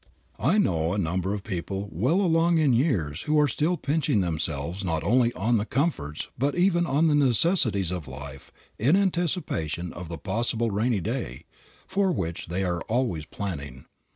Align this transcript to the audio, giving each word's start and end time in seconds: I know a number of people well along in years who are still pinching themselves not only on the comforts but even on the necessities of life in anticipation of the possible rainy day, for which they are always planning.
I 0.39 0.57
know 0.57 0.93
a 0.93 0.97
number 0.97 1.31
of 1.35 1.43
people 1.43 1.87
well 1.91 2.21
along 2.21 2.57
in 2.57 2.73
years 2.73 3.21
who 3.29 3.39
are 3.39 3.47
still 3.47 3.77
pinching 3.77 4.21
themselves 4.21 4.83
not 4.83 5.03
only 5.03 5.31
on 5.33 5.57
the 5.57 5.63
comforts 5.67 6.29
but 6.39 6.55
even 6.55 6.87
on 6.87 7.05
the 7.05 7.13
necessities 7.13 7.91
of 7.91 8.07
life 8.07 8.51
in 8.79 8.95
anticipation 8.95 9.93
of 9.93 10.09
the 10.09 10.17
possible 10.17 10.71
rainy 10.71 11.01
day, 11.01 11.43
for 11.85 12.11
which 12.11 12.47
they 12.47 12.63
are 12.63 12.81
always 12.89 13.25
planning. 13.27 13.85